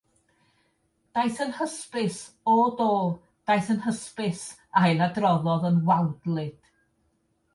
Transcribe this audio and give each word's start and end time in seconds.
“‘Daeth 1.17 1.41
yn 1.43 1.51
hysbys'— 1.57 2.15
o 2.53 2.55
do!” 2.79 2.87
“‘Daeth 3.51 3.69
yn 3.75 3.83
hysbys!'” 3.87 4.41
ailadroddodd 4.81 5.69
yn 5.73 5.77
wawdlyd. 5.91 6.73